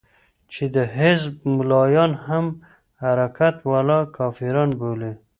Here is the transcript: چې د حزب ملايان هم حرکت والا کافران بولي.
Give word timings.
چې 0.51 0.63
د 0.75 0.77
حزب 0.97 1.33
ملايان 1.57 2.11
هم 2.25 2.45
حرکت 3.01 3.55
والا 3.71 3.99
کافران 4.17 4.69
بولي. 4.79 5.13